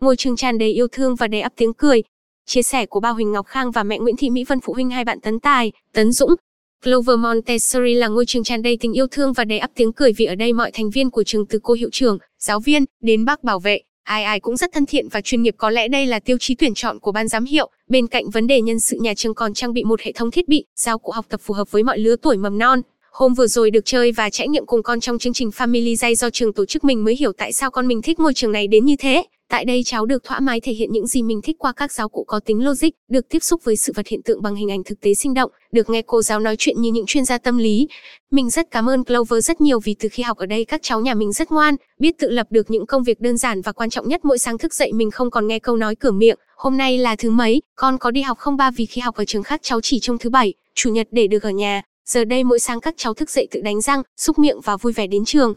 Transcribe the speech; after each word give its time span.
ngôi 0.00 0.16
trường 0.16 0.36
tràn 0.36 0.58
đầy 0.58 0.72
yêu 0.72 0.88
thương 0.92 1.14
và 1.14 1.26
đầy 1.26 1.40
ắp 1.40 1.52
tiếng 1.56 1.72
cười. 1.72 2.02
Chia 2.46 2.62
sẻ 2.62 2.86
của 2.86 3.00
ba 3.00 3.10
Huỳnh 3.10 3.32
Ngọc 3.32 3.46
Khang 3.46 3.70
và 3.70 3.82
mẹ 3.82 3.98
Nguyễn 3.98 4.16
Thị 4.16 4.30
Mỹ 4.30 4.44
Vân 4.44 4.60
phụ 4.60 4.72
huynh 4.72 4.90
hai 4.90 5.04
bạn 5.04 5.20
Tấn 5.20 5.40
Tài, 5.40 5.72
Tấn 5.92 6.12
Dũng. 6.12 6.34
Clover 6.84 7.18
Montessori 7.18 7.94
là 7.94 8.08
ngôi 8.08 8.26
trường 8.26 8.44
tràn 8.44 8.62
đầy 8.62 8.76
tình 8.80 8.92
yêu 8.92 9.06
thương 9.06 9.32
và 9.32 9.44
đầy 9.44 9.58
ắp 9.58 9.70
tiếng 9.74 9.92
cười 9.92 10.12
vì 10.12 10.24
ở 10.24 10.34
đây 10.34 10.52
mọi 10.52 10.70
thành 10.70 10.90
viên 10.90 11.10
của 11.10 11.22
trường 11.24 11.46
từ 11.46 11.58
cô 11.62 11.74
hiệu 11.74 11.88
trưởng, 11.92 12.18
giáo 12.38 12.60
viên 12.60 12.84
đến 13.02 13.24
bác 13.24 13.44
bảo 13.44 13.58
vệ, 13.58 13.80
ai 14.04 14.24
ai 14.24 14.40
cũng 14.40 14.56
rất 14.56 14.70
thân 14.72 14.86
thiện 14.86 15.08
và 15.08 15.20
chuyên 15.20 15.42
nghiệp 15.42 15.54
có 15.58 15.70
lẽ 15.70 15.88
đây 15.88 16.06
là 16.06 16.20
tiêu 16.20 16.36
chí 16.40 16.54
tuyển 16.54 16.74
chọn 16.74 16.98
của 16.98 17.12
ban 17.12 17.28
giám 17.28 17.44
hiệu. 17.44 17.70
Bên 17.88 18.06
cạnh 18.06 18.30
vấn 18.30 18.46
đề 18.46 18.60
nhân 18.60 18.80
sự 18.80 18.98
nhà 19.00 19.14
trường 19.14 19.34
còn 19.34 19.54
trang 19.54 19.72
bị 19.72 19.84
một 19.84 20.00
hệ 20.00 20.12
thống 20.12 20.30
thiết 20.30 20.48
bị, 20.48 20.64
giáo 20.76 20.98
cụ 20.98 21.12
học 21.12 21.26
tập 21.28 21.40
phù 21.44 21.54
hợp 21.54 21.70
với 21.70 21.82
mọi 21.82 21.98
lứa 21.98 22.16
tuổi 22.16 22.36
mầm 22.36 22.58
non. 22.58 22.80
Hôm 23.12 23.34
vừa 23.34 23.46
rồi 23.46 23.70
được 23.70 23.84
chơi 23.84 24.12
và 24.12 24.30
trải 24.30 24.48
nghiệm 24.48 24.66
cùng 24.66 24.82
con 24.82 25.00
trong 25.00 25.18
chương 25.18 25.32
trình 25.32 25.48
Family 25.48 25.96
Day 25.96 26.14
do 26.14 26.30
trường 26.30 26.52
tổ 26.52 26.66
chức 26.66 26.84
mình 26.84 27.04
mới 27.04 27.16
hiểu 27.16 27.32
tại 27.32 27.52
sao 27.52 27.70
con 27.70 27.88
mình 27.88 28.02
thích 28.02 28.20
ngôi 28.20 28.34
trường 28.34 28.52
này 28.52 28.66
đến 28.66 28.84
như 28.84 28.96
thế. 28.96 29.24
Tại 29.48 29.64
đây 29.64 29.82
cháu 29.84 30.06
được 30.06 30.24
thoải 30.24 30.40
mái 30.40 30.60
thể 30.60 30.72
hiện 30.72 30.92
những 30.92 31.06
gì 31.06 31.22
mình 31.22 31.40
thích 31.42 31.56
qua 31.58 31.72
các 31.72 31.92
giáo 31.92 32.08
cụ 32.08 32.24
có 32.28 32.40
tính 32.40 32.64
logic, 32.64 32.88
được 33.08 33.28
tiếp 33.28 33.38
xúc 33.42 33.64
với 33.64 33.76
sự 33.76 33.92
vật 33.96 34.06
hiện 34.06 34.22
tượng 34.22 34.42
bằng 34.42 34.54
hình 34.54 34.70
ảnh 34.70 34.84
thực 34.84 35.00
tế 35.00 35.14
sinh 35.14 35.34
động, 35.34 35.50
được 35.72 35.90
nghe 35.90 36.02
cô 36.02 36.22
giáo 36.22 36.40
nói 36.40 36.56
chuyện 36.58 36.82
như 36.82 36.92
những 36.92 37.06
chuyên 37.06 37.24
gia 37.24 37.38
tâm 37.38 37.58
lý. 37.58 37.88
Mình 38.30 38.50
rất 38.50 38.70
cảm 38.70 38.88
ơn 38.88 39.04
Clover 39.04 39.46
rất 39.46 39.60
nhiều 39.60 39.80
vì 39.80 39.94
từ 39.94 40.08
khi 40.08 40.22
học 40.22 40.38
ở 40.38 40.46
đây 40.46 40.64
các 40.64 40.80
cháu 40.82 41.00
nhà 41.00 41.14
mình 41.14 41.32
rất 41.32 41.52
ngoan, 41.52 41.76
biết 41.98 42.18
tự 42.18 42.30
lập 42.30 42.46
được 42.50 42.70
những 42.70 42.86
công 42.86 43.02
việc 43.02 43.20
đơn 43.20 43.36
giản 43.36 43.62
và 43.62 43.72
quan 43.72 43.90
trọng 43.90 44.08
nhất 44.08 44.24
mỗi 44.24 44.38
sáng 44.38 44.58
thức 44.58 44.74
dậy 44.74 44.92
mình 44.92 45.10
không 45.10 45.30
còn 45.30 45.46
nghe 45.46 45.58
câu 45.58 45.76
nói 45.76 45.94
cửa 45.94 46.10
miệng, 46.10 46.38
hôm 46.56 46.76
nay 46.76 46.98
là 46.98 47.16
thứ 47.16 47.30
mấy, 47.30 47.62
con 47.76 47.98
có 47.98 48.10
đi 48.10 48.22
học 48.22 48.38
không 48.38 48.56
ba 48.56 48.70
vì 48.70 48.86
khi 48.86 49.00
học 49.00 49.14
ở 49.14 49.24
trường 49.24 49.42
khác 49.42 49.60
cháu 49.62 49.80
chỉ 49.80 49.98
trông 50.00 50.18
thứ 50.18 50.30
bảy, 50.30 50.54
chủ 50.74 50.90
nhật 50.90 51.08
để 51.10 51.26
được 51.26 51.42
ở 51.42 51.50
nhà. 51.50 51.82
Giờ 52.10 52.24
đây 52.24 52.44
mỗi 52.44 52.58
sáng 52.58 52.80
các 52.80 52.94
cháu 52.96 53.14
thức 53.14 53.30
dậy 53.30 53.48
tự 53.50 53.60
đánh 53.60 53.80
răng, 53.80 54.02
xúc 54.16 54.38
miệng 54.38 54.60
và 54.60 54.76
vui 54.76 54.92
vẻ 54.92 55.06
đến 55.06 55.24
trường. 55.24 55.54